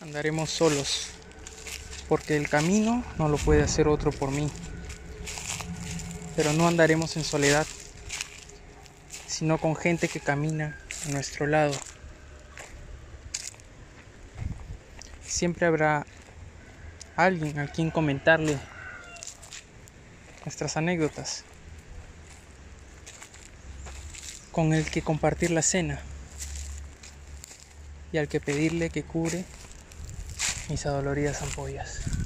Andaremos 0.00 0.50
solos, 0.50 1.08
porque 2.08 2.36
el 2.36 2.48
camino 2.48 3.04
no 3.16 3.28
lo 3.28 3.36
puede 3.36 3.62
hacer 3.62 3.88
otro 3.88 4.10
por 4.10 4.30
mí. 4.30 4.50
Pero 6.36 6.52
no 6.52 6.66
andaremos 6.66 7.16
en 7.16 7.24
soledad, 7.24 7.66
sino 9.26 9.58
con 9.58 9.76
gente 9.76 10.08
que 10.08 10.20
camina 10.20 10.78
a 11.06 11.10
nuestro 11.10 11.46
lado. 11.46 11.74
Siempre 15.24 15.66
habrá 15.66 16.06
alguien 17.16 17.58
a 17.58 17.68
quien 17.68 17.90
comentarle 17.90 18.58
nuestras 20.44 20.76
anécdotas, 20.76 21.44
con 24.52 24.74
el 24.74 24.90
que 24.90 25.02
compartir 25.02 25.50
la 25.50 25.62
cena 25.62 26.00
y 28.12 28.18
al 28.18 28.28
que 28.28 28.40
pedirle 28.40 28.90
que 28.90 29.02
cure 29.02 29.44
mis 30.68 30.86
adoloridas 30.86 31.42
ampollas. 31.42 32.23